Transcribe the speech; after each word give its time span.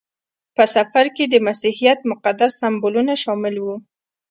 په 0.55 0.63
سفر 0.75 1.05
کې 1.15 1.25
د 1.27 1.35
مسیحیت 1.47 1.99
مقدس 2.11 2.51
سمبولونه 2.61 3.13
شامل 3.23 3.55
وو. 3.59 3.75